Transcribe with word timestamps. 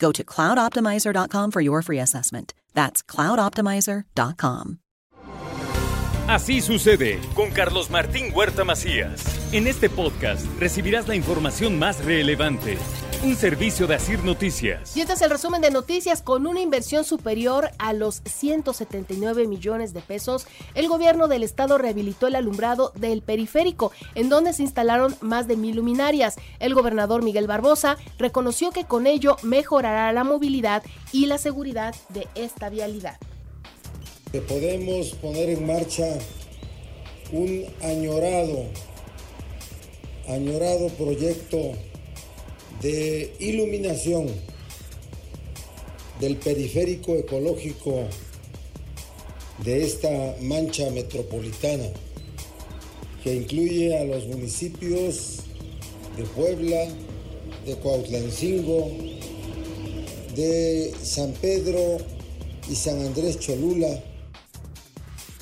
Go 0.00 0.10
to 0.12 0.24
cloudoptimizer.com 0.24 1.50
for 1.52 1.60
your 1.60 1.82
free 1.82 2.00
assessment. 2.00 2.54
That's 2.74 3.02
cloudoptimizer.com. 3.04 4.78
Así 6.28 6.60
sucede 6.60 7.20
con 7.34 7.50
Carlos 7.50 7.90
Martín 7.90 8.32
Huerta 8.32 8.64
Macías. 8.64 9.39
En 9.52 9.66
este 9.66 9.90
podcast 9.90 10.46
recibirás 10.60 11.08
la 11.08 11.16
información 11.16 11.76
más 11.76 12.04
relevante. 12.04 12.78
Un 13.24 13.34
servicio 13.34 13.88
de 13.88 13.96
Asir 13.96 14.22
Noticias. 14.22 14.96
Y 14.96 15.00
este 15.00 15.14
es 15.14 15.22
el 15.22 15.30
resumen 15.30 15.60
de 15.60 15.72
noticias. 15.72 16.22
Con 16.22 16.46
una 16.46 16.60
inversión 16.60 17.04
superior 17.04 17.68
a 17.78 17.92
los 17.92 18.22
179 18.24 19.48
millones 19.48 19.92
de 19.92 20.02
pesos, 20.02 20.46
el 20.76 20.86
gobierno 20.86 21.26
del 21.26 21.42
estado 21.42 21.78
rehabilitó 21.78 22.28
el 22.28 22.36
alumbrado 22.36 22.92
del 22.94 23.22
periférico, 23.22 23.90
en 24.14 24.28
donde 24.28 24.52
se 24.52 24.62
instalaron 24.62 25.16
más 25.20 25.48
de 25.48 25.56
mil 25.56 25.74
luminarias. 25.74 26.36
El 26.60 26.74
gobernador 26.74 27.24
Miguel 27.24 27.48
Barbosa 27.48 27.96
reconoció 28.18 28.70
que 28.70 28.84
con 28.84 29.08
ello 29.08 29.36
mejorará 29.42 30.12
la 30.12 30.22
movilidad 30.22 30.84
y 31.10 31.26
la 31.26 31.38
seguridad 31.38 31.96
de 32.10 32.28
esta 32.36 32.68
vialidad 32.68 33.18
que 34.30 34.40
podemos 34.42 35.08
poner 35.14 35.50
en 35.50 35.66
marcha 35.66 36.06
un 37.32 37.64
añorado, 37.82 38.66
añorado 40.32 40.88
proyecto 40.90 41.72
de 42.80 43.34
iluminación 43.38 44.28
del 46.20 46.36
periférico 46.36 47.16
ecológico 47.16 48.04
de 49.64 49.84
esta 49.84 50.36
mancha 50.40 50.90
metropolitana 50.90 51.86
que 53.22 53.34
incluye 53.34 53.98
a 53.98 54.04
los 54.04 54.26
municipios 54.26 55.40
de 56.16 56.24
Puebla, 56.24 56.86
de 57.66 57.74
Cuautlancingo, 57.76 58.90
de 60.34 60.94
San 61.02 61.32
Pedro 61.32 61.98
y 62.70 62.74
San 62.74 63.04
Andrés 63.04 63.38
Cholula, 63.38 64.02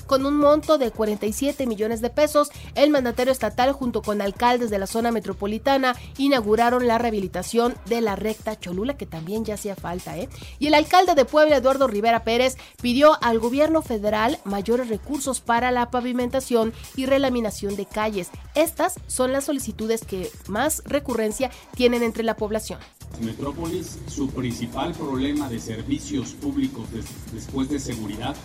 con 0.09 0.25
un 0.25 0.37
monto 0.37 0.79
de 0.79 0.89
47 0.89 1.67
millones 1.67 2.01
de 2.01 2.09
pesos, 2.09 2.49
el 2.83 2.91
mandatario 2.91 3.31
estatal 3.31 3.73
junto 3.73 4.01
con 4.01 4.21
alcaldes 4.21 4.69
de 4.69 4.79
la 4.79 4.87
zona 4.87 5.11
metropolitana 5.11 5.95
inauguraron 6.17 6.87
la 6.87 6.97
rehabilitación 6.97 7.75
de 7.87 8.01
la 8.01 8.15
recta 8.15 8.59
Cholula, 8.59 8.97
que 8.97 9.05
también 9.05 9.43
ya 9.45 9.55
hacía 9.55 9.75
falta, 9.75 10.17
¿eh? 10.17 10.29
Y 10.59 10.67
el 10.67 10.73
alcalde 10.73 11.15
de 11.15 11.25
Puebla, 11.25 11.57
Eduardo 11.57 11.87
Rivera 11.87 12.23
Pérez, 12.23 12.57
pidió 12.81 13.21
al 13.21 13.39
gobierno 13.39 13.81
federal 13.81 14.39
mayores 14.45 14.89
recursos 14.89 15.41
para 15.41 15.71
la 15.71 15.91
pavimentación 15.91 16.73
y 16.95 17.05
relaminación 17.05 17.75
de 17.75 17.85
calles. 17.85 18.29
Estas 18.55 18.95
son 19.07 19.31
las 19.33 19.45
solicitudes 19.45 20.05
que 20.05 20.31
más 20.47 20.81
recurrencia 20.85 21.51
tienen 21.75 22.03
entre 22.03 22.23
la 22.23 22.35
población. 22.35 22.79
Metrópolis, 23.21 23.99
su 24.07 24.29
principal 24.29 24.93
problema 24.93 25.49
de 25.49 25.59
servicios 25.59 26.29
públicos 26.31 26.87
después 27.33 27.69
de 27.69 27.79
seguridad 27.79 28.35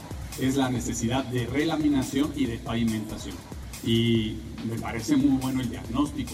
es 0.41 0.56
la 0.56 0.69
necesidad 0.69 1.25
de 1.25 1.47
relaminación 1.47 2.33
y 2.34 2.47
de 2.47 2.59
pavimentación. 2.59 3.37
Y 3.84 4.37
me 4.69 4.78
parece 4.78 5.17
muy 5.17 5.39
bueno 5.39 5.61
el 5.61 5.71
diagnóstico. 5.71 6.33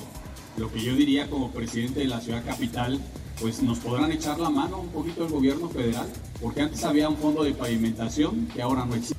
Lo 0.56 0.70
que 0.70 0.80
yo 0.80 0.94
diría 0.94 1.28
como 1.28 1.50
presidente 1.50 2.00
de 2.00 2.06
la 2.06 2.20
ciudad 2.20 2.44
capital, 2.44 3.00
pues 3.40 3.62
nos 3.62 3.78
podrán 3.78 4.12
echar 4.12 4.38
la 4.38 4.50
mano 4.50 4.80
un 4.80 4.88
poquito 4.88 5.24
el 5.24 5.30
gobierno 5.30 5.68
federal, 5.68 6.06
porque 6.40 6.62
antes 6.62 6.84
había 6.84 7.08
un 7.08 7.16
fondo 7.16 7.42
de 7.42 7.52
pavimentación 7.52 8.46
que 8.48 8.62
ahora 8.62 8.84
no 8.84 8.94
existe. 8.94 9.16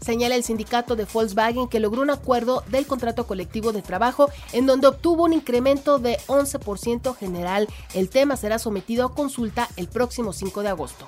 Señala 0.00 0.34
el 0.36 0.44
sindicato 0.44 0.96
de 0.96 1.06
Volkswagen 1.10 1.68
que 1.68 1.80
logró 1.80 2.02
un 2.02 2.10
acuerdo 2.10 2.62
del 2.70 2.86
contrato 2.86 3.26
colectivo 3.26 3.72
de 3.72 3.80
trabajo 3.80 4.28
en 4.52 4.66
donde 4.66 4.86
obtuvo 4.86 5.24
un 5.24 5.32
incremento 5.32 5.98
de 5.98 6.18
11% 6.26 7.16
general. 7.16 7.68
El 7.94 8.10
tema 8.10 8.36
será 8.36 8.58
sometido 8.58 9.06
a 9.06 9.14
consulta 9.14 9.68
el 9.76 9.88
próximo 9.88 10.34
5 10.34 10.62
de 10.62 10.68
agosto 10.68 11.06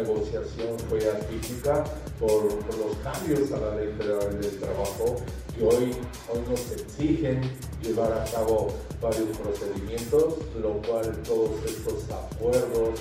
negociación 0.00 0.78
fue 0.88 0.98
atípica 1.10 1.84
por, 2.18 2.44
los 2.44 2.96
cambios 3.02 3.50
a 3.52 3.58
la 3.58 3.76
ley 3.76 3.92
federal 3.96 4.40
del 4.40 4.58
trabajo 4.58 5.16
que 5.56 5.64
hoy, 5.64 5.96
hoy 6.28 6.40
nos 6.48 6.70
exigen 6.72 7.40
llevar 7.82 8.12
a 8.12 8.24
cabo 8.30 8.68
varios 9.00 9.36
procedimientos, 9.38 10.34
lo 10.60 10.80
cual 10.82 11.22
todos 11.22 11.50
estos 11.64 12.04
acuerdos 12.10 13.00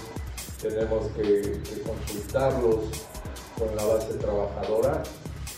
tenemos 0.62 1.08
que, 1.16 1.62
que 1.62 1.82
consultarlos 1.82 2.80
con 3.58 3.76
la 3.76 3.86
base 3.86 4.14
trabajadora 4.16 5.04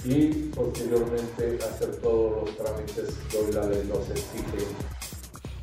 y 0.04 0.28
posteriormente 0.56 1.60
hacer 1.64 1.96
todos 1.98 2.44
los 2.44 2.58
trámites 2.58 3.14
que 3.30 3.38
hoy 3.38 3.52
la 3.52 3.66
ley 3.66 3.88
nos 3.88 4.10
exige 4.10 4.66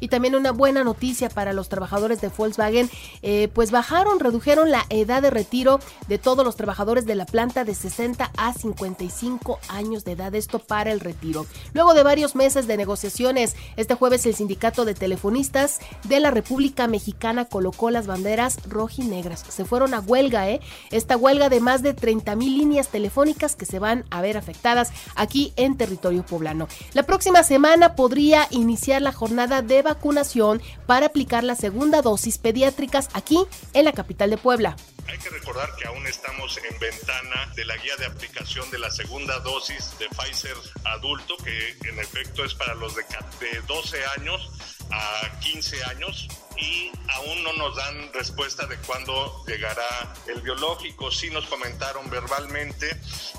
y 0.00 0.08
también 0.08 0.34
una 0.34 0.52
buena 0.52 0.84
noticia 0.84 1.28
para 1.28 1.52
los 1.52 1.68
trabajadores 1.68 2.20
de 2.20 2.28
Volkswagen, 2.28 2.90
eh, 3.22 3.48
pues 3.52 3.70
bajaron, 3.70 4.20
redujeron 4.20 4.70
la 4.70 4.86
edad 4.88 5.22
de 5.22 5.30
retiro 5.30 5.80
de 6.08 6.18
todos 6.18 6.44
los 6.44 6.56
trabajadores 6.56 7.06
de 7.06 7.14
la 7.14 7.26
planta 7.26 7.64
de 7.64 7.74
60 7.74 8.30
a 8.36 8.52
55 8.52 9.58
años 9.68 10.04
de 10.04 10.12
edad, 10.12 10.34
esto 10.34 10.58
para 10.58 10.92
el 10.92 11.00
retiro. 11.00 11.46
Luego 11.72 11.94
de 11.94 12.02
varios 12.02 12.34
meses 12.34 12.66
de 12.66 12.76
negociaciones, 12.76 13.56
este 13.76 13.94
jueves 13.94 14.26
el 14.26 14.34
sindicato 14.34 14.84
de 14.84 14.94
telefonistas 14.94 15.80
de 16.04 16.20
la 16.20 16.30
República 16.30 16.86
Mexicana 16.86 17.44
colocó 17.46 17.90
las 17.90 18.06
banderas 18.06 18.58
rojinegras. 18.68 19.44
Se 19.48 19.64
fueron 19.64 19.94
a 19.94 20.00
huelga, 20.00 20.48
¿eh? 20.50 20.60
Esta 20.90 21.16
huelga 21.16 21.48
de 21.48 21.60
más 21.60 21.82
de 21.82 21.94
30 21.94 22.36
mil 22.36 22.58
líneas 22.58 22.88
telefónicas 22.88 23.56
que 23.56 23.66
se 23.66 23.78
van 23.78 24.04
a 24.10 24.20
ver 24.20 24.36
afectadas 24.36 24.92
aquí 25.14 25.52
en 25.56 25.76
territorio 25.76 26.24
poblano. 26.24 26.68
La 26.92 27.04
próxima 27.04 27.42
semana 27.42 27.94
podría 27.94 28.46
iniciar 28.50 29.02
la 29.02 29.12
jornada 29.12 29.62
de 29.62 29.82
vacunación 29.94 30.60
para 30.86 31.06
aplicar 31.06 31.44
la 31.44 31.54
segunda 31.54 32.02
dosis 32.02 32.38
pediátricas 32.38 33.08
aquí 33.14 33.38
en 33.72 33.84
la 33.84 33.92
capital 33.92 34.30
de 34.30 34.38
Puebla. 34.38 34.76
Hay 35.06 35.18
que 35.18 35.28
recordar 35.28 35.74
que 35.76 35.86
aún 35.86 36.06
estamos 36.06 36.58
en 36.58 36.78
ventana 36.78 37.52
de 37.54 37.64
la 37.64 37.76
guía 37.76 37.94
de 37.96 38.06
aplicación 38.06 38.68
de 38.70 38.78
la 38.78 38.90
segunda 38.90 39.38
dosis 39.40 39.96
de 39.98 40.08
Pfizer 40.08 40.56
adulto, 40.84 41.36
que 41.38 41.88
en 41.88 41.98
efecto 41.98 42.44
es 42.44 42.54
para 42.54 42.74
los 42.74 42.94
de, 42.96 43.04
12 43.66 44.04
años 44.18 44.50
a 44.90 45.38
15 45.40 45.84
años 45.84 46.28
y 46.56 46.90
aún 47.12 47.42
no 47.44 47.52
nos 47.54 47.76
dan 47.76 48.12
respuesta 48.12 48.66
de 48.66 48.76
cuándo 48.78 49.44
llegará 49.46 50.14
el 50.26 50.40
biológico. 50.40 51.10
Sí 51.10 51.30
nos 51.30 51.46
comentaron 51.46 52.08
verbalmente 52.10 52.88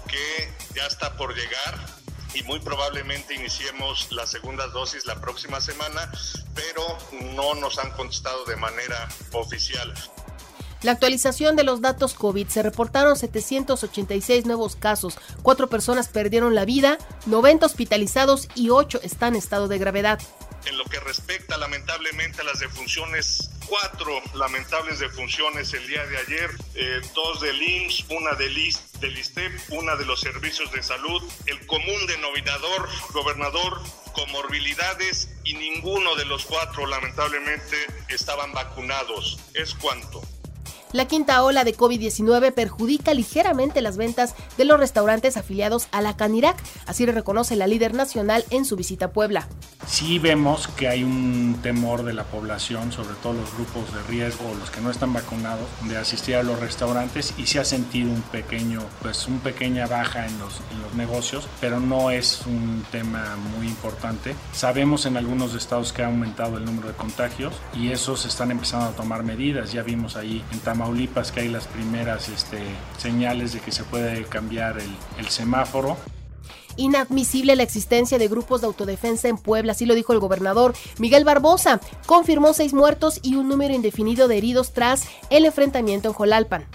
que 0.07 0.53
ya 0.75 0.85
está 0.85 1.17
por 1.17 1.35
llegar 1.35 2.04
y 2.35 2.43
muy 2.43 2.59
probablemente 2.59 3.34
iniciemos 3.34 4.11
la 4.11 4.28
segunda 4.28 4.67
dosis 4.67 5.05
la 5.05 5.20
próxima 5.22 5.61
semana, 5.61 6.11
pero 6.53 6.84
no 7.34 7.55
nos 7.55 7.79
han 7.79 7.91
contestado 7.91 8.46
de 8.46 8.58
manera 8.58 9.08
oficial. 9.32 9.93
La 10.82 10.91
actualización 10.91 11.55
de 11.55 11.64
los 11.64 11.82
datos 11.82 12.14
COVID 12.14 12.47
se 12.47 12.61
reportaron 12.61 13.16
786 13.16 14.46
nuevos 14.46 14.76
casos, 14.76 15.17
cuatro 15.41 15.67
personas 15.67 16.09
perdieron 16.09 16.53
la 16.53 16.66
vida, 16.66 16.97
90 17.26 17.66
hospitalizados 17.66 18.49
y 18.53 18.70
8 18.70 18.99
están 19.02 19.34
en 19.34 19.40
estado 19.40 19.67
de 19.67 19.79
gravedad. 19.79 20.20
En 20.66 20.78
lo 20.78 20.84
que 20.85 20.99
respecta 20.99 21.58
lamentablemente 21.58 22.41
a 22.41 22.43
las 22.43 22.59
defunciones, 22.59 23.49
cuatro 23.67 24.22
lamentables 24.34 25.00
defunciones 25.00 25.73
el 25.73 25.88
día 25.88 26.06
de 26.06 26.17
ayer, 26.17 26.52
eh, 26.76 27.02
dos 27.14 27.41
del 27.41 27.62
IMSS, 27.62 28.06
una 28.09 28.34
del, 28.34 28.56
del 29.00 29.17
ISTEP, 29.17 29.52
una 29.70 29.96
de 29.96 30.06
los 30.06 30.20
servicios 30.20 30.72
de 30.72 30.84
salud, 30.84 31.22
el 31.47 31.66
común 31.66 32.06
denominador, 32.08 32.90
gobernador, 33.14 33.82
comorbilidades 34.14 35.29
y 35.44 35.53
ninguno 35.53 36.16
de 36.16 36.26
los 36.26 36.46
cuatro 36.46 36.85
lamentablemente 36.85 37.78
estaban 38.09 38.52
vacunados. 38.53 39.40
Es 39.53 39.73
cuanto. 39.76 40.22
La 40.96 41.09
quinta 41.09 41.44
ola 41.44 41.66
de 41.66 41.76
COVID-19 41.76 42.53
perjudica 42.53 43.14
ligeramente 43.14 43.82
las 43.82 43.97
ventas 43.97 44.34
de 44.58 44.64
los 44.64 44.80
restaurantes 44.80 45.36
afiliados 45.36 45.90
a 45.92 46.02
la 46.02 46.16
Canirac, 46.16 46.56
así 46.86 47.06
lo 47.06 47.12
reconoce 47.12 47.58
la 47.58 47.68
líder 47.68 47.94
nacional 47.94 48.46
en 48.50 48.64
su 48.64 48.78
visita 48.78 49.08
a 49.08 49.12
Puebla. 49.12 49.46
Sí 49.86 50.20
vemos 50.20 50.70
que 50.70 50.88
hay 50.88 51.03
un 51.03 51.59
temor 51.62 52.03
de 52.03 52.14
la 52.14 52.24
población, 52.24 52.94
sobre 52.94 53.14
todo 53.22 53.34
los 53.34 53.53
grupos 53.56 53.94
de 53.94 54.02
riesgo, 54.03 54.46
los 54.58 54.72
que 54.72 54.80
no 54.80 54.90
están 54.90 55.12
vacunados, 55.12 55.68
de 55.82 55.97
asistir 55.97 56.38
a 56.38 56.44
los 56.44 56.62
restaurantes 56.62 57.34
y 57.38 57.46
se 57.46 57.59
ha 57.59 57.66
sentido 57.66 58.09
un 58.09 58.22
pequeño, 58.22 58.80
pues 59.02 59.28
una 59.28 59.44
pequeña 59.44 59.88
baja 59.88 60.26
en 60.26 60.40
los, 60.40 60.62
en 60.72 60.82
los 60.82 60.94
negocios, 60.94 61.46
pero 61.59 61.82
no 61.82 62.09
es 62.09 62.44
un 62.46 62.86
tema 62.90 63.36
muy 63.58 63.68
importante. 63.68 64.34
Sabemos 64.53 65.06
en 65.06 65.18
algunos 65.18 65.53
estados 65.56 65.92
que 65.92 66.03
ha 66.03 66.08
aumentado 66.08 66.56
el 66.56 66.64
número 66.64 66.88
de 66.88 66.94
contagios 66.94 67.53
y 67.74 67.92
esos 67.92 68.26
están 68.26 68.50
empezando 68.50 68.86
a 68.86 68.92
tomar 68.92 69.24
medidas. 69.24 69.74
Ya 69.74 69.84
vimos 69.84 70.16
ahí 70.16 70.42
en 70.53 70.59
Tamaulipas 70.62 70.84
Tamaulipas 70.85 71.32
que 71.32 71.40
hay 71.40 71.47
las 71.47 71.66
primeras 71.66 72.29
este, 72.29 72.59
señales 72.99 73.53
de 73.53 73.59
que 73.59 73.72
se 73.72 73.84
puede 73.85 74.23
cambiar 74.26 74.78
el, 74.78 74.96
el 75.17 75.29
semáforo 75.29 75.97
inadmisible 76.78 77.55
la 77.55 77.64
existencia 77.64 78.20
de 78.20 78.28
grupos 78.28 78.61
de 78.61 78.67
autodefensa 78.67 79.28
en 79.29 79.37
Puebla, 79.37 79.72
así 79.72 79.85
lo 79.87 79.96
dijo 79.96 80.14
el 80.14 80.20
gobernador 80.20 80.76
Miguel 80.99 81.23
Barbosa. 81.23 81.79
Confirmó 82.05 82.53
seis 82.53 82.73
muertos 82.73 83.20
y 83.23 83.35
un 83.35 83.47
número 83.47 83.73
indefinido 83.73 84.28
de 84.28 84.37
heridos 84.37 84.73
tras 84.73 85.05
el 85.32 85.46
enfrentamiento 85.46 86.09
en 86.09 86.14
Jolalpan. 86.14 86.67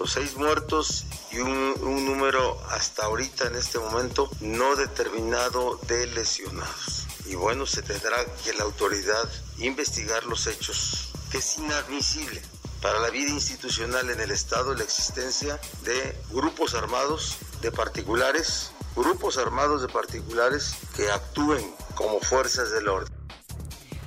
Los 0.00 0.12
seis 0.12 0.36
muertos 0.36 1.04
y 1.30 1.38
un, 1.38 1.74
un 1.82 2.06
número 2.06 2.58
hasta 2.70 3.04
ahorita 3.04 3.46
en 3.48 3.54
este 3.54 3.78
momento 3.78 4.30
no 4.40 4.74
determinado 4.76 5.78
de 5.86 6.06
lesionados. 6.08 7.06
Y 7.26 7.34
bueno, 7.34 7.66
se 7.66 7.82
tendrá 7.82 8.16
que 8.42 8.52
la 8.54 8.64
autoridad 8.64 9.28
investigar 9.58 10.24
los 10.24 10.46
hechos. 10.46 11.12
Es 11.34 11.58
inadmisible 11.58 12.40
para 12.84 13.00
la 13.00 13.08
vida 13.08 13.30
institucional 13.30 14.10
en 14.10 14.20
el 14.20 14.30
Estado 14.30 14.74
la 14.74 14.84
existencia 14.84 15.58
de 15.84 16.14
grupos 16.30 16.74
armados, 16.74 17.38
de 17.62 17.72
particulares, 17.72 18.72
grupos 18.94 19.38
armados 19.38 19.80
de 19.80 19.88
particulares 19.88 20.76
que 20.94 21.10
actúen 21.10 21.64
como 21.94 22.20
fuerzas 22.20 22.72
del 22.72 22.88
orden. 22.88 23.13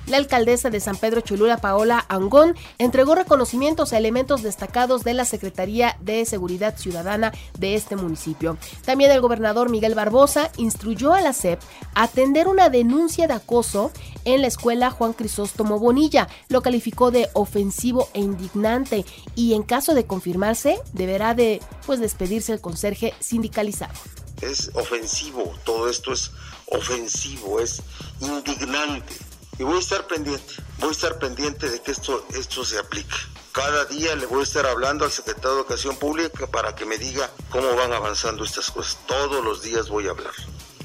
La 0.08 0.16
alcaldesa 0.16 0.70
de 0.70 0.80
San 0.80 0.96
Pedro 0.96 1.20
Cholula, 1.20 1.58
Paola 1.58 2.06
Angón, 2.08 2.56
entregó 2.78 3.14
reconocimientos 3.14 3.92
a 3.92 3.98
elementos 3.98 4.42
destacados 4.42 5.04
de 5.04 5.12
la 5.12 5.26
Secretaría 5.26 5.98
de 6.00 6.24
Seguridad 6.24 6.78
Ciudadana 6.78 7.30
de 7.58 7.74
este 7.74 7.94
municipio. 7.94 8.56
También 8.86 9.10
el 9.10 9.20
gobernador 9.20 9.68
Miguel 9.68 9.94
Barbosa 9.94 10.50
instruyó 10.56 11.12
a 11.12 11.20
la 11.20 11.34
SEP 11.34 11.60
a 11.94 12.04
atender 12.04 12.48
una 12.48 12.70
denuncia 12.70 13.26
de 13.26 13.34
acoso 13.34 13.92
en 14.24 14.40
la 14.40 14.46
escuela 14.46 14.90
Juan 14.90 15.12
Crisóstomo 15.12 15.78
Bonilla. 15.78 16.26
Lo 16.48 16.62
calificó 16.62 17.10
de 17.10 17.28
ofensivo 17.34 18.08
e 18.14 18.20
indignante 18.20 19.04
y 19.34 19.52
en 19.52 19.62
caso 19.62 19.92
de 19.92 20.06
confirmarse 20.06 20.80
deberá 20.94 21.34
de 21.34 21.60
pues 21.84 22.00
despedirse 22.00 22.54
el 22.54 22.62
conserje 22.62 23.12
sindicalizado. 23.20 23.92
Es 24.40 24.70
ofensivo, 24.74 25.52
todo 25.64 25.90
esto 25.90 26.14
es 26.14 26.30
ofensivo, 26.70 27.60
es 27.60 27.82
indignante 28.20 29.27
y 29.58 29.64
voy 29.64 29.76
a 29.76 29.80
estar 29.80 30.06
pendiente, 30.06 30.54
voy 30.78 30.90
a 30.90 30.92
estar 30.92 31.18
pendiente 31.18 31.68
de 31.68 31.80
que 31.80 31.90
esto, 31.90 32.24
esto 32.34 32.64
se 32.64 32.78
aplique. 32.78 33.16
Cada 33.52 33.86
día 33.86 34.14
le 34.14 34.26
voy 34.26 34.40
a 34.40 34.44
estar 34.44 34.66
hablando 34.66 35.04
al 35.04 35.10
secretario 35.10 35.50
de 35.50 35.60
Educación 35.62 35.96
Pública 35.96 36.46
para 36.46 36.74
que 36.74 36.86
me 36.86 36.96
diga 36.96 37.28
cómo 37.50 37.74
van 37.74 37.92
avanzando 37.92 38.44
estas 38.44 38.70
cosas. 38.70 38.98
Todos 39.06 39.44
los 39.44 39.62
días 39.62 39.88
voy 39.88 40.06
a 40.06 40.10
hablar. 40.10 40.32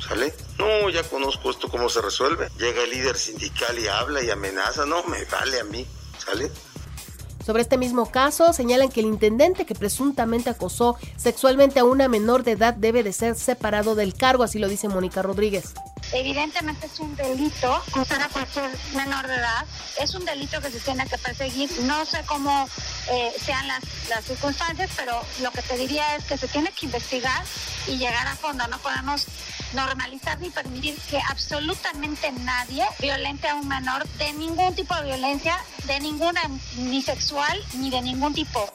¿Sale? 0.07 0.33
No, 0.57 0.89
ya 0.89 1.03
conozco 1.03 1.51
esto 1.51 1.69
cómo 1.69 1.87
se 1.87 2.01
resuelve. 2.01 2.49
Llega 2.57 2.83
el 2.83 2.89
líder 2.89 3.15
sindical 3.15 3.77
y 3.77 3.87
habla 3.87 4.23
y 4.23 4.31
amenaza. 4.31 4.85
No, 4.85 5.03
me 5.03 5.23
vale 5.25 5.59
a 5.59 5.63
mí. 5.65 5.85
¿Sale? 6.17 6.51
Sobre 7.45 7.61
este 7.61 7.77
mismo 7.77 8.09
caso, 8.09 8.53
señalan 8.53 8.89
que 8.89 9.01
el 9.01 9.05
intendente 9.05 9.65
que 9.65 9.75
presuntamente 9.75 10.49
acosó 10.49 10.97
sexualmente 11.17 11.79
a 11.79 11.83
una 11.83 12.07
menor 12.07 12.43
de 12.43 12.51
edad 12.53 12.73
debe 12.73 13.03
de 13.03 13.13
ser 13.13 13.35
separado 13.35 13.95
del 13.95 14.15
cargo, 14.15 14.43
así 14.43 14.59
lo 14.59 14.67
dice 14.67 14.87
Mónica 14.87 15.21
Rodríguez. 15.21 15.73
Evidentemente 16.13 16.85
es 16.85 16.99
un 16.99 17.15
delito 17.15 17.73
acusar 17.73 18.21
a 18.21 18.29
cualquier 18.29 18.69
menor 18.95 19.27
de 19.27 19.35
edad. 19.35 19.65
Es 19.99 20.13
un 20.13 20.23
delito 20.25 20.61
que 20.61 20.69
se 20.69 20.79
tiene 20.79 21.07
que 21.07 21.17
perseguir. 21.17 21.71
No 21.81 22.05
sé 22.05 22.23
cómo 22.27 22.69
eh, 23.09 23.33
sean 23.43 23.67
las, 23.67 23.83
las 24.09 24.23
circunstancias, 24.23 24.91
pero 24.95 25.19
lo 25.41 25.51
que 25.51 25.63
te 25.63 25.75
diría 25.75 26.15
es 26.15 26.25
que 26.25 26.37
se 26.37 26.47
tiene 26.47 26.71
que 26.71 26.85
investigar 26.85 27.43
y 27.87 27.97
llegar 27.97 28.27
a 28.27 28.35
fondo. 28.35 28.67
No 28.67 28.77
podemos 28.77 29.25
normalizar 29.73 30.39
ni 30.39 30.51
permitir 30.51 30.95
que 31.09 31.19
absolutamente 31.29 32.31
nadie 32.31 32.85
violente 32.99 33.47
a 33.47 33.55
un 33.55 33.67
menor 33.67 34.07
de 34.19 34.33
ningún 34.33 34.75
tipo 34.75 34.95
de 34.95 35.03
violencia, 35.03 35.57
de 35.85 35.99
ninguna, 35.99 36.41
ni 36.77 37.01
sexual, 37.01 37.59
ni 37.73 37.89
de 37.89 38.01
ningún 38.03 38.33
tipo. 38.35 38.71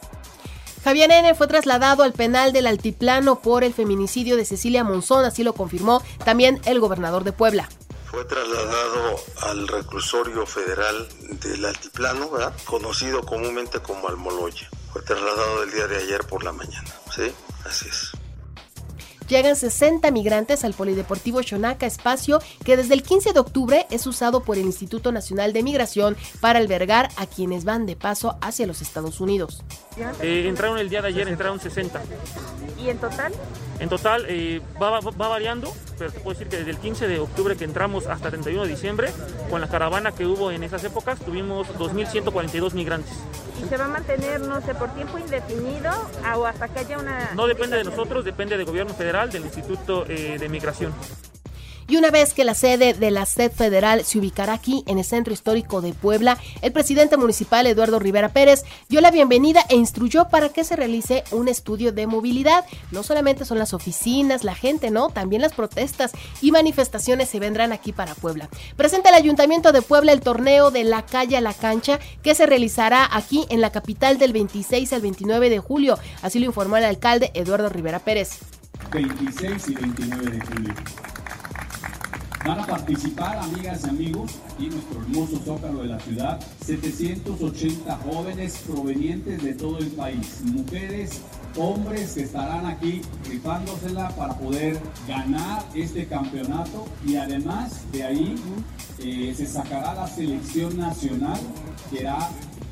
Javier 0.88 1.10
N. 1.10 1.34
fue 1.34 1.46
trasladado 1.46 2.02
al 2.02 2.14
penal 2.14 2.54
del 2.54 2.66
Altiplano 2.66 3.42
por 3.42 3.62
el 3.62 3.74
feminicidio 3.74 4.38
de 4.38 4.46
Cecilia 4.46 4.84
Monzón, 4.84 5.26
así 5.26 5.44
lo 5.44 5.52
confirmó 5.52 6.02
también 6.24 6.62
el 6.64 6.80
gobernador 6.80 7.24
de 7.24 7.32
Puebla. 7.32 7.68
Fue 8.10 8.24
trasladado 8.24 9.20
al 9.42 9.68
reclusorio 9.68 10.46
federal 10.46 11.06
del 11.42 11.66
Altiplano, 11.66 12.30
conocido 12.64 13.20
comúnmente 13.20 13.80
como 13.80 14.08
Almoloya. 14.08 14.66
Fue 14.90 15.02
trasladado 15.02 15.62
el 15.64 15.72
día 15.72 15.88
de 15.88 15.98
ayer 15.98 16.24
por 16.24 16.42
la 16.42 16.52
mañana, 16.52 16.90
¿sí? 17.14 17.34
Así 17.66 17.86
es. 17.86 18.12
Llegan 19.28 19.56
60 19.56 20.10
migrantes 20.10 20.64
al 20.64 20.74
Polideportivo 20.74 21.42
Xonaca, 21.42 21.86
espacio 21.86 22.40
que 22.64 22.76
desde 22.76 22.94
el 22.94 23.02
15 23.02 23.32
de 23.32 23.40
octubre 23.40 23.86
es 23.90 24.06
usado 24.06 24.42
por 24.42 24.56
el 24.56 24.64
Instituto 24.64 25.12
Nacional 25.12 25.52
de 25.52 25.62
Migración 25.62 26.16
para 26.40 26.58
albergar 26.58 27.10
a 27.16 27.26
quienes 27.26 27.64
van 27.64 27.84
de 27.84 27.94
paso 27.94 28.38
hacia 28.40 28.66
los 28.66 28.80
Estados 28.80 29.20
Unidos. 29.20 29.62
Eh, 30.22 30.46
entraron 30.48 30.78
el 30.78 30.88
día 30.88 31.02
de 31.02 31.08
ayer, 31.08 31.28
entraron 31.28 31.60
60. 31.60 32.00
¿Y 32.78 32.88
en 32.88 32.98
total? 32.98 33.32
En 33.80 33.88
total 33.88 34.26
eh, 34.28 34.60
va, 34.80 35.00
va, 35.00 35.28
variando, 35.28 35.72
pero 35.98 36.10
te 36.10 36.20
puedo 36.20 36.36
decir 36.36 36.48
que 36.48 36.56
desde 36.56 36.70
el 36.70 36.78
15 36.78 37.06
de 37.06 37.20
octubre 37.20 37.56
que 37.56 37.64
entramos 37.64 38.06
hasta 38.06 38.26
el 38.26 38.32
31 38.32 38.64
de 38.64 38.68
diciembre, 38.68 39.12
con 39.50 39.60
la 39.60 39.68
caravana 39.68 40.12
que 40.12 40.26
hubo 40.26 40.50
en 40.50 40.64
esas 40.64 40.82
épocas, 40.84 41.18
tuvimos 41.20 41.68
2.142 41.78 42.72
migrantes. 42.72 43.12
¿Y 43.64 43.68
se 43.68 43.76
va 43.76 43.86
a 43.86 43.88
mantener, 43.88 44.40
no 44.40 44.60
sé, 44.60 44.74
por 44.74 44.92
tiempo 44.94 45.18
indefinido 45.18 45.90
o 46.36 46.46
hasta 46.46 46.68
que 46.68 46.80
haya 46.80 46.98
una... 46.98 47.30
No 47.34 47.46
depende 47.46 47.76
de 47.76 47.84
nosotros, 47.84 48.24
depende 48.24 48.56
del 48.56 48.66
gobierno 48.66 48.94
federal, 48.94 49.30
del 49.30 49.44
Instituto 49.44 50.04
eh, 50.08 50.38
de 50.38 50.48
Migración. 50.48 50.92
Y 51.90 51.96
una 51.96 52.10
vez 52.10 52.34
que 52.34 52.44
la 52.44 52.52
sede 52.52 52.92
de 52.92 53.10
la 53.10 53.24
SED 53.24 53.50
federal 53.50 54.04
se 54.04 54.18
ubicará 54.18 54.52
aquí 54.52 54.84
en 54.86 54.98
el 54.98 55.06
centro 55.06 55.32
histórico 55.32 55.80
de 55.80 55.94
Puebla, 55.94 56.36
el 56.60 56.70
presidente 56.70 57.16
municipal 57.16 57.66
Eduardo 57.66 57.98
Rivera 57.98 58.28
Pérez 58.28 58.62
dio 58.90 59.00
la 59.00 59.10
bienvenida 59.10 59.64
e 59.70 59.76
instruyó 59.76 60.28
para 60.28 60.50
que 60.50 60.64
se 60.64 60.76
realice 60.76 61.24
un 61.30 61.48
estudio 61.48 61.90
de 61.90 62.06
movilidad. 62.06 62.66
No 62.90 63.02
solamente 63.02 63.46
son 63.46 63.58
las 63.58 63.72
oficinas, 63.72 64.44
la 64.44 64.54
gente, 64.54 64.90
no, 64.90 65.08
también 65.08 65.40
las 65.40 65.54
protestas 65.54 66.12
y 66.42 66.52
manifestaciones 66.52 67.30
se 67.30 67.40
vendrán 67.40 67.72
aquí 67.72 67.92
para 67.92 68.14
Puebla. 68.14 68.50
Presenta 68.76 69.08
el 69.08 69.14
Ayuntamiento 69.14 69.72
de 69.72 69.80
Puebla 69.80 70.12
el 70.12 70.20
torneo 70.20 70.70
de 70.70 70.84
la 70.84 71.06
calle 71.06 71.38
a 71.38 71.40
la 71.40 71.54
cancha 71.54 71.98
que 72.22 72.34
se 72.34 72.44
realizará 72.44 73.08
aquí 73.10 73.46
en 73.48 73.62
la 73.62 73.72
capital 73.72 74.18
del 74.18 74.34
26 74.34 74.92
al 74.92 75.00
29 75.00 75.48
de 75.48 75.58
julio. 75.58 75.98
Así 76.20 76.38
lo 76.38 76.44
informó 76.44 76.76
el 76.76 76.84
alcalde 76.84 77.30
Eduardo 77.32 77.70
Rivera 77.70 77.98
Pérez. 77.98 78.40
26 78.92 79.68
y 79.68 79.74
29 79.74 80.30
de 80.30 80.40
julio. 80.40 80.74
Van 82.48 82.60
a 82.60 82.66
participar, 82.66 83.36
amigas 83.36 83.82
y 83.84 83.88
amigos, 83.90 84.30
aquí 84.50 84.64
en 84.68 84.70
nuestro 84.70 85.02
hermoso 85.02 85.38
zócalo 85.44 85.82
de 85.82 85.88
la 85.88 86.00
ciudad, 86.00 86.40
780 86.64 87.94
jóvenes 87.98 88.64
provenientes 88.66 89.42
de 89.42 89.52
todo 89.52 89.76
el 89.76 89.88
país, 89.88 90.40
mujeres, 90.44 91.20
hombres 91.58 92.14
que 92.14 92.22
estarán 92.22 92.64
aquí 92.64 93.02
rifándosela 93.28 94.08
para 94.16 94.32
poder 94.38 94.80
ganar 95.06 95.62
este 95.74 96.06
campeonato 96.06 96.86
y 97.06 97.16
además 97.16 97.82
de 97.92 98.04
ahí 98.04 98.34
eh, 98.98 99.34
se 99.36 99.46
sacará 99.46 99.92
la 99.92 100.06
selección 100.06 100.78
nacional 100.78 101.38
que 101.90 102.08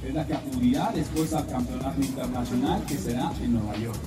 es 0.09 0.15
la 0.15 0.27
que 0.27 0.33
acudirá 0.33 0.91
después 0.95 1.35
al 1.35 1.47
campeonato 1.49 2.01
internacional 2.01 2.83
que 2.87 2.97
será 2.97 3.31
en 3.43 3.53
Nueva 3.53 3.77
York. 3.77 3.99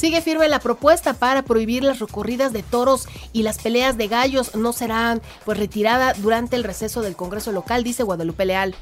Sigue 0.00 0.22
firme 0.22 0.48
la 0.48 0.60
propuesta 0.60 1.12
para 1.12 1.42
prohibir 1.42 1.84
las 1.84 1.98
recorridas 1.98 2.54
de 2.54 2.62
toros 2.62 3.06
y 3.34 3.42
las 3.42 3.58
peleas 3.58 3.98
de 3.98 4.08
gallos 4.08 4.54
no 4.54 4.72
serán 4.72 5.20
pues 5.44 5.58
retirada 5.58 6.14
durante 6.14 6.56
el 6.56 6.64
receso 6.64 7.02
del 7.02 7.16
Congreso 7.16 7.52
local, 7.52 7.84
dice 7.84 8.02
Guadalupe 8.02 8.46
Leal. 8.46 8.74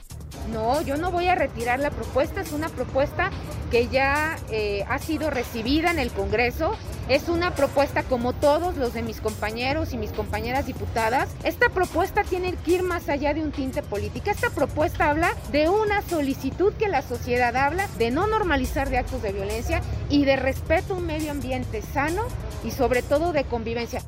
No, 0.52 0.81
yo 0.83 0.97
no 0.97 1.11
voy 1.11 1.28
a 1.28 1.35
retirar 1.35 1.78
la 1.78 1.90
propuesta, 1.90 2.40
es 2.40 2.52
una 2.52 2.69
propuesta 2.69 3.31
que 3.71 3.88
ya 3.88 4.37
eh, 4.50 4.85
ha 4.88 4.99
sido 4.99 5.31
recibida 5.31 5.90
en 5.90 5.99
el 5.99 6.11
Congreso. 6.11 6.75
Es 7.09 7.28
una 7.28 7.55
propuesta 7.55 8.02
como 8.02 8.35
todos 8.35 8.76
los 8.76 8.93
de 8.93 9.02
mis 9.02 9.21
compañeros 9.21 9.93
y 9.93 9.99
mis 9.99 10.12
compañeras 10.12 10.67
diputadas. 10.67 11.28
Esta 11.43 11.71
propuesta 11.71 12.23
tiene 12.23 12.55
que 12.64 12.73
ir 12.73 12.83
más 12.83 13.09
allá 13.09 13.33
de 13.33 13.43
un 13.43 13.50
tinte 13.50 13.83
político. 13.83 14.31
Esta 14.31 14.50
propuesta 14.50 15.11
habla 15.11 15.35
de 15.50 15.69
una 15.71 16.02
solicitud 16.02 16.73
que 16.75 16.88
la 16.88 17.02
sociedad 17.02 17.57
habla 17.57 17.88
de 17.99 18.11
no 18.11 18.26
normalizar 18.26 18.90
de 18.90 18.99
actos 18.99 19.23
de 19.23 19.33
violencia 19.33 19.81
y 20.11 20.25
de 20.25 20.37
respeto 20.37 20.95
a 20.95 20.97
un 20.99 21.07
medio 21.07 21.31
ambiente 21.31 21.81
sano 21.81 22.23
y 22.62 22.71
sobre 22.73 23.02
todo 23.02 23.33
de 23.33 23.45
convivencia. 23.45 24.02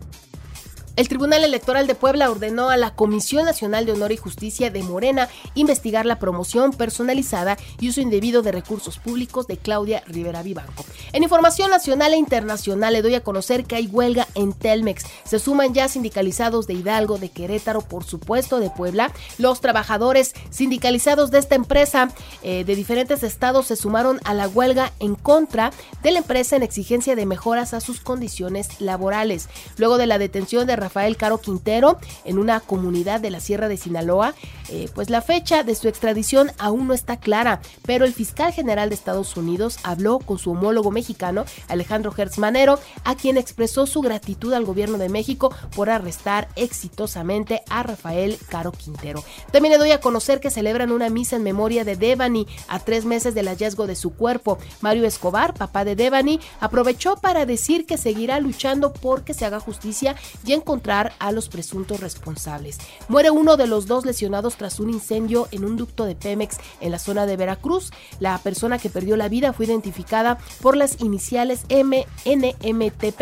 El 1.01 1.09
Tribunal 1.09 1.45
Electoral 1.45 1.87
de 1.87 1.95
Puebla 1.95 2.31
ordenó 2.31 2.69
a 2.69 2.77
la 2.77 2.95
Comisión 2.95 3.47
Nacional 3.47 3.87
de 3.87 3.93
Honor 3.93 4.13
y 4.13 4.19
Justicia 4.19 4.69
de 4.69 4.83
Morena 4.83 5.31
investigar 5.55 6.05
la 6.05 6.19
promoción 6.19 6.73
personalizada 6.73 7.57
y 7.81 7.89
uso 7.89 8.03
indebido 8.03 8.43
de 8.43 8.53
recursos 8.53 8.99
públicos 8.99 9.47
de 9.47 9.57
Claudia 9.57 10.03
Rivera 10.07 10.43
Vivanco. 10.43 10.85
En 11.15 11.23
información 11.23 11.71
nacional 11.71 12.13
e 12.13 12.19
internacional 12.19 12.93
le 12.93 13.01
doy 13.01 13.15
a 13.15 13.23
conocer 13.23 13.65
que 13.65 13.77
hay 13.77 13.87
huelga 13.87 14.29
en 14.35 14.53
Telmex. 14.53 15.05
Se 15.25 15.39
suman 15.39 15.73
ya 15.73 15.89
sindicalizados 15.89 16.67
de 16.67 16.75
Hidalgo, 16.75 17.17
de 17.17 17.31
Querétaro, 17.31 17.81
por 17.81 18.05
supuesto 18.05 18.61
de 18.61 18.69
Puebla. 18.69 19.11
Los 19.39 19.63
trabajadores 19.63 20.35
sindicalizados 20.51 21.31
de 21.31 21.39
esta 21.39 21.55
empresa 21.55 22.11
eh, 22.43 22.65
de 22.65 22.77
diferentes 22.77 23.23
estados 23.23 23.69
se 23.69 23.77
sumaron 23.77 24.21
a 24.25 24.35
la 24.35 24.49
huelga 24.49 24.93
en 25.01 25.15
contra 25.15 25.71
de 26.03 26.11
la 26.11 26.19
empresa 26.19 26.57
en 26.57 26.63
exigencia 26.63 27.17
de 27.17 27.25
mejoras 27.25 27.73
a 27.73 27.81
sus 27.81 28.01
condiciones 28.01 28.83
laborales. 28.83 29.49
Luego 29.79 29.97
de 29.97 30.07
la 30.07 30.19
detención 30.19 30.67
de 30.67 30.77
Rafael 30.77 30.90
Caro 31.17 31.39
Quintero 31.39 31.99
en 32.25 32.39
una 32.39 32.61
comunidad 32.61 33.21
de 33.21 33.31
la 33.31 33.41
Sierra 33.41 33.69
de 33.69 33.77
Sinaloa, 33.77 34.35
eh, 34.69 34.89
pues 34.95 35.11
la 35.11 35.23
fecha 35.23 35.63
de 35.63 35.75
su 35.75 35.89
extradición 35.89 36.53
aún 36.59 36.87
no 36.87 36.95
está 36.95 37.19
clara, 37.19 37.61
pero 37.87 38.05
el 38.05 38.13
fiscal 38.13 38.53
general 38.53 38.89
de 38.89 38.95
Estados 38.95 39.37
Unidos 39.37 39.79
habló 39.83 40.19
con 40.19 40.39
su 40.39 40.53
homólogo 40.53 40.91
mexicano, 40.91 41.45
Alejandro 41.69 42.13
Hertz 42.17 42.39
Manero, 42.39 42.79
a 43.05 43.15
quien 43.17 43.37
expresó 43.37 43.87
su 43.87 44.01
gratitud 44.01 44.53
al 44.53 44.65
gobierno 44.65 44.99
de 44.99 45.09
México 45.09 45.55
por 45.75 45.91
arrestar 45.91 46.49
exitosamente 46.57 47.63
a 47.69 47.83
Rafael 47.83 48.39
Caro 48.49 48.73
Quintero. 48.73 49.25
También 49.53 49.73
le 49.73 49.79
doy 49.79 49.91
a 49.91 50.01
conocer 50.01 50.41
que 50.41 50.51
celebran 50.51 50.93
una 50.93 51.09
misa 51.09 51.37
en 51.37 51.43
memoria 51.43 51.85
de 51.85 51.97
Devani 51.97 52.47
a 52.69 52.79
tres 52.79 53.05
meses 53.05 53.35
del 53.35 53.49
hallazgo 53.49 53.87
de 53.87 53.97
su 53.97 54.11
cuerpo. 54.15 54.59
Mario 54.81 55.07
Escobar, 55.07 55.55
papá 55.55 55.85
de 55.85 55.97
Devani, 55.97 56.41
aprovechó 56.61 57.17
para 57.17 57.47
decir 57.47 57.87
que 57.87 57.99
seguirá 57.99 58.41
luchando 58.41 58.93
porque 58.93 59.35
se 59.35 59.45
haga 59.45 59.61
justicia 59.61 60.17
y 60.45 60.53
encontrar 60.71 61.13
a 61.19 61.33
los 61.33 61.49
presuntos 61.49 61.99
responsables. 61.99 62.79
Muere 63.09 63.33
uno 63.33 63.57
de 63.57 63.67
los 63.67 63.87
dos 63.87 64.05
lesionados 64.07 64.55
tras 64.55 64.79
un 64.79 64.89
incendio 64.89 65.49
en 65.51 65.65
un 65.65 65.77
ducto 65.77 66.05
de 66.05 66.15
Pemex 66.15 66.59
en 66.81 66.93
la 66.93 67.01
zona 67.01 67.27
de 67.27 67.37
Veracruz. 67.37 67.91
La 68.21 68.39
persona 68.39 68.79
que 68.79 68.89
perdió 68.89 69.17
la 69.17 69.29
vida 69.29 69.53
fue 69.53 69.67
identificada 69.67 70.39
por 70.63 70.77
las 70.77 71.01
iniciales 71.01 71.63
MNMTP 71.71 73.21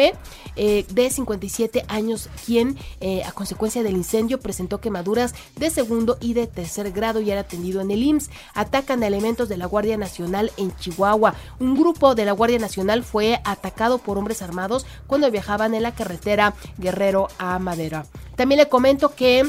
eh, 0.56 0.84
de 0.90 1.10
57 1.10 1.86
años, 1.88 2.28
quien 2.44 2.76
eh, 3.00 3.24
a 3.24 3.32
consecuencia 3.32 3.82
del 3.82 3.96
incendio 3.96 4.40
presentó 4.40 4.78
quemaduras 4.82 5.34
de 5.56 5.70
segundo 5.70 6.18
y 6.20 6.34
de 6.34 6.48
tercer 6.48 6.92
grado 6.92 7.22
y 7.22 7.30
era 7.30 7.40
atendido 7.40 7.80
en 7.80 7.90
el 7.90 8.02
IMSS. 8.02 8.28
Atacan 8.52 9.02
a 9.02 9.06
elementos 9.06 9.48
de 9.48 9.56
la 9.56 9.64
Guardia 9.64 9.96
Nacional 9.96 10.52
en 10.58 10.76
Chihuahua. 10.76 11.34
Un 11.60 11.76
grupo 11.76 12.14
de 12.14 12.26
la 12.26 12.32
Guardia 12.32 12.58
Nacional 12.58 13.04
fue 13.04 13.40
atacado 13.44 13.96
por 13.96 14.18
hombres 14.18 14.42
armados 14.42 14.84
cuando 15.06 15.30
viajaban 15.30 15.72
en 15.72 15.82
la 15.82 15.94
carretera 15.94 16.52
Guerrero 16.76 17.28
a 17.38 17.58
Madera. 17.58 18.04
También 18.36 18.58
le 18.60 18.68
comento 18.68 19.14
que 19.14 19.48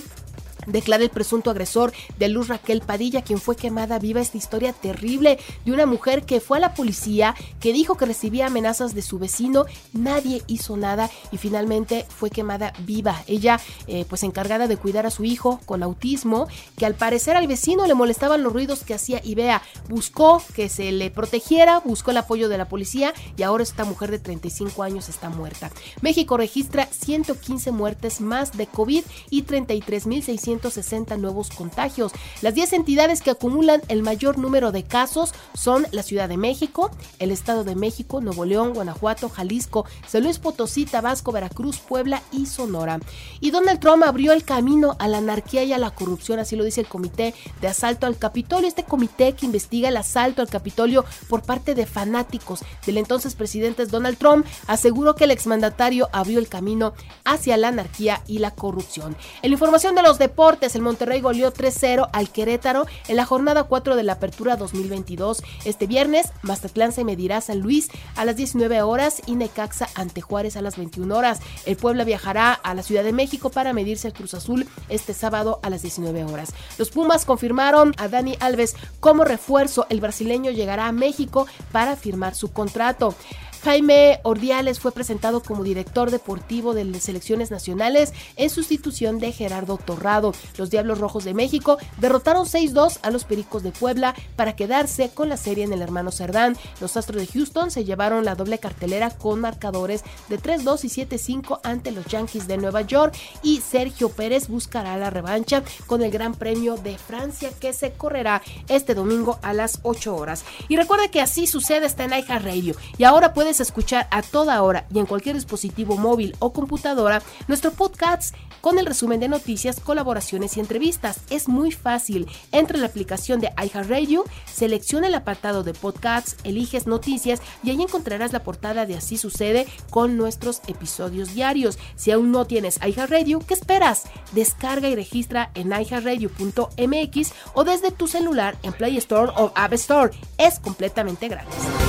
declara 0.65 1.03
el 1.03 1.09
presunto 1.09 1.49
agresor 1.49 1.93
de 2.17 2.29
Luz 2.29 2.47
Raquel 2.47 2.81
Padilla, 2.81 3.21
quien 3.21 3.39
fue 3.39 3.55
quemada 3.55 3.99
viva. 3.99 4.21
Esta 4.21 4.37
historia 4.37 4.73
terrible 4.73 5.39
de 5.65 5.71
una 5.71 5.85
mujer 5.85 6.23
que 6.23 6.39
fue 6.39 6.57
a 6.57 6.61
la 6.61 6.73
policía, 6.73 7.35
que 7.59 7.73
dijo 7.73 7.95
que 7.95 8.05
recibía 8.05 8.47
amenazas 8.47 8.93
de 8.93 9.01
su 9.01 9.19
vecino, 9.19 9.65
nadie 9.93 10.43
hizo 10.47 10.77
nada 10.77 11.09
y 11.31 11.37
finalmente 11.37 12.05
fue 12.09 12.29
quemada 12.29 12.73
viva. 12.79 13.23
Ella, 13.27 13.59
eh, 13.87 14.05
pues 14.07 14.23
encargada 14.23 14.67
de 14.67 14.77
cuidar 14.77 15.05
a 15.05 15.11
su 15.11 15.23
hijo 15.23 15.59
con 15.65 15.83
autismo, 15.83 16.47
que 16.77 16.85
al 16.85 16.95
parecer 16.95 17.35
al 17.35 17.47
vecino 17.47 17.85
le 17.87 17.93
molestaban 17.93 18.43
los 18.43 18.53
ruidos 18.53 18.83
que 18.83 18.93
hacía 18.93 19.21
y 19.23 19.35
vea, 19.35 19.61
buscó 19.87 20.41
que 20.55 20.69
se 20.69 20.91
le 20.91 21.11
protegiera, 21.11 21.79
buscó 21.79 22.11
el 22.11 22.17
apoyo 22.17 22.49
de 22.49 22.57
la 22.57 22.67
policía 22.67 23.13
y 23.37 23.43
ahora 23.43 23.63
esta 23.63 23.85
mujer 23.85 24.11
de 24.11 24.19
35 24.19 24.83
años 24.83 25.09
está 25.09 25.29
muerta. 25.29 25.71
México 26.01 26.37
registra 26.37 26.87
115 26.87 27.71
muertes 27.71 28.21
más 28.21 28.57
de 28.57 28.67
COVID 28.67 29.03
y 29.29 29.43
33.600 29.43 30.48
160 30.49 31.17
nuevos 31.17 31.51
contagios. 31.51 32.11
Las 32.41 32.55
10 32.55 32.73
entidades 32.73 33.21
que 33.21 33.29
acumulan 33.29 33.81
el 33.87 34.01
mayor 34.01 34.39
número 34.39 34.71
de 34.71 34.83
casos 34.83 35.33
son 35.53 35.85
la 35.91 36.01
Ciudad 36.01 36.27
de 36.27 36.37
México, 36.37 36.89
el 37.19 37.31
Estado 37.31 37.63
de 37.63 37.75
México, 37.75 38.19
Nuevo 38.19 38.45
León, 38.45 38.73
Guanajuato, 38.73 39.29
Jalisco, 39.29 39.85
San 40.07 40.23
Luis 40.23 40.39
Potosí, 40.39 40.85
Tabasco, 40.85 41.31
Veracruz, 41.31 41.77
Puebla 41.77 42.23
y 42.31 42.47
Sonora. 42.47 42.99
Y 43.39 43.51
Donald 43.51 43.79
Trump 43.79 44.03
abrió 44.03 44.33
el 44.33 44.43
camino 44.43 44.95
a 44.97 45.07
la 45.07 45.19
anarquía 45.19 45.63
y 45.63 45.73
a 45.73 45.77
la 45.77 45.91
corrupción, 45.91 46.39
así 46.39 46.55
lo 46.55 46.63
dice 46.63 46.81
el 46.81 46.87
Comité 46.87 47.35
de 47.61 47.67
Asalto 47.67 48.07
al 48.07 48.17
Capitolio, 48.17 48.67
este 48.67 48.83
comité 48.83 49.33
que 49.33 49.45
investiga 49.45 49.89
el 49.89 49.97
asalto 49.97 50.41
al 50.41 50.49
Capitolio 50.49 51.05
por 51.27 51.43
parte 51.43 51.75
de 51.75 51.85
fanáticos 51.85 52.61
del 52.87 52.97
entonces 52.97 53.35
presidente 53.35 53.85
Donald 53.85 54.17
Trump, 54.17 54.47
aseguró 54.65 55.15
que 55.15 55.25
el 55.25 55.31
exmandatario 55.31 56.09
abrió 56.11 56.39
el 56.39 56.47
camino 56.47 56.93
hacia 57.23 57.57
la 57.57 57.67
anarquía 57.67 58.23
y 58.25 58.39
la 58.39 58.51
corrupción. 58.51 59.15
En 59.41 59.51
la 59.51 59.55
información 59.55 59.93
de 59.95 60.01
los 60.01 60.17
deportes, 60.17 60.38
el 60.39 60.81
Monterrey 60.81 61.19
goleó 61.19 61.51
3-0 61.51 62.09
al 62.13 62.29
Querétaro 62.29 62.85
en 63.09 63.17
la 63.17 63.25
jornada 63.25 63.63
4 63.65 63.97
de 63.97 64.03
la 64.03 64.13
Apertura 64.13 64.55
2022. 64.55 65.43
Este 65.65 65.85
viernes, 65.85 66.31
Mazatlán 66.43 66.93
se 66.93 67.03
medirá 67.03 67.37
a 67.37 67.41
San 67.41 67.59
Luis 67.59 67.89
a 68.15 68.23
las 68.23 68.37
19 68.37 68.81
horas 68.81 69.21
y 69.25 69.35
Necaxa 69.35 69.89
ante 69.95 70.21
Juárez 70.21 70.55
a 70.55 70.61
las 70.61 70.77
21 70.77 71.13
horas. 71.13 71.41
El 71.65 71.75
Puebla 71.75 72.05
viajará 72.05 72.53
a 72.53 72.73
la 72.73 72.83
Ciudad 72.83 73.03
de 73.03 73.11
México 73.11 73.49
para 73.49 73.73
medirse 73.73 74.07
al 74.07 74.13
Cruz 74.13 74.33
Azul 74.33 74.65
este 74.87 75.13
sábado 75.13 75.59
a 75.61 75.69
las 75.69 75.81
19 75.81 76.23
horas. 76.23 76.53
Los 76.77 76.89
Pumas 76.89 77.25
confirmaron 77.25 77.93
a 77.97 78.07
Dani 78.07 78.37
Alves 78.39 78.77
como 79.01 79.25
refuerzo. 79.25 79.87
El 79.89 79.99
brasileño 79.99 80.51
llegará 80.51 80.87
a 80.87 80.93
México 80.93 81.47
para 81.73 81.97
firmar 81.97 82.33
su 82.33 82.53
contrato. 82.53 83.13
Jaime 83.63 84.19
Ordiales 84.23 84.79
fue 84.79 84.91
presentado 84.91 85.41
como 85.41 85.63
director 85.63 86.11
deportivo 86.11 86.73
de 86.73 86.85
las 86.85 87.03
selecciones 87.03 87.51
nacionales 87.51 88.13
en 88.37 88.49
sustitución 88.49 89.19
de 89.19 89.31
Gerardo 89.31 89.77
Torrado. 89.77 90.33
Los 90.57 90.69
Diablos 90.69 90.99
Rojos 90.99 91.25
de 91.25 91.33
México 91.33 91.77
derrotaron 91.99 92.45
6-2 92.45 92.99
a 93.01 93.11
los 93.11 93.25
Pericos 93.25 93.63
de 93.63 93.71
Puebla 93.71 94.15
para 94.35 94.55
quedarse 94.55 95.09
con 95.09 95.29
la 95.29 95.37
serie 95.37 95.63
en 95.63 95.73
el 95.73 95.81
hermano 95.81 96.11
Cerdán. 96.11 96.55
Los 96.79 96.95
Astros 96.95 97.21
de 97.21 97.27
Houston 97.27 97.71
se 97.71 97.83
llevaron 97.83 98.23
la 98.23 98.35
doble 98.35 98.59
cartelera 98.59 99.09
con 99.09 99.39
marcadores 99.41 100.03
de 100.29 100.39
3-2 100.39 100.85
y 100.85 101.05
7-5 101.05 101.59
ante 101.63 101.91
los 101.91 102.05
Yankees 102.05 102.47
de 102.47 102.57
Nueva 102.57 102.81
York 102.81 103.15
y 103.43 103.61
Sergio 103.61 104.09
Pérez 104.09 104.47
buscará 104.47 104.97
la 104.97 105.09
revancha 105.09 105.63
con 105.87 106.01
el 106.01 106.11
Gran 106.11 106.33
Premio 106.33 106.77
de 106.77 106.97
Francia 106.97 107.51
que 107.59 107.73
se 107.73 107.91
correrá 107.91 108.41
este 108.67 108.95
domingo 108.95 109.39
a 109.41 109.53
las 109.53 109.79
8 109.83 110.15
horas. 110.15 110.45
Y 110.67 110.77
recuerda 110.77 111.09
que 111.09 111.21
así 111.21 111.47
sucede 111.47 111.85
está 111.85 112.05
en 112.05 112.09
Radio 112.43 112.75
y 112.97 113.03
ahora 113.03 113.33
puede 113.33 113.48
escuchar 113.57 114.07
a 114.11 114.21
toda 114.21 114.61
hora 114.61 114.85
y 114.93 114.99
en 114.99 115.07
cualquier 115.07 115.35
dispositivo 115.35 115.97
móvil 115.97 116.35
o 116.37 116.53
computadora 116.53 117.23
nuestro 117.47 117.71
podcast 117.71 118.35
con 118.61 118.77
el 118.77 118.85
resumen 118.85 119.19
de 119.19 119.27
noticias, 119.27 119.79
colaboraciones 119.79 120.55
y 120.55 120.59
entrevistas. 120.59 121.21
Es 121.29 121.47
muy 121.47 121.71
fácil. 121.71 122.27
Entra 122.51 122.75
en 122.75 122.81
la 122.81 122.87
aplicación 122.87 123.39
de 123.39 123.51
iHeartRadio, 123.57 124.25
selecciona 124.45 125.07
el 125.07 125.15
apartado 125.15 125.63
de 125.63 125.73
podcasts, 125.73 126.35
eliges 126.43 126.85
noticias 126.85 127.41
y 127.63 127.71
ahí 127.71 127.81
encontrarás 127.81 128.33
la 128.33 128.43
portada 128.43 128.85
de 128.85 128.95
Así 128.95 129.17
sucede 129.17 129.65
con 129.89 130.17
nuestros 130.17 130.61
episodios 130.67 131.33
diarios. 131.33 131.79
Si 131.95 132.11
aún 132.11 132.31
no 132.31 132.45
tienes 132.45 132.79
iHeartRadio, 132.85 133.39
¿qué 133.39 133.53
esperas? 133.53 134.03
Descarga 134.33 134.89
y 134.89 134.95
registra 134.95 135.51
en 135.55 135.71
iHeartRadio.mx 135.71 137.31
o 137.53 137.63
desde 137.63 137.91
tu 137.91 138.07
celular 138.07 138.57
en 138.63 138.73
Play 138.73 138.97
Store 138.97 139.31
o 139.35 139.51
App 139.55 139.73
Store. 139.73 140.11
Es 140.37 140.59
completamente 140.59 141.27
gratis. 141.27 141.88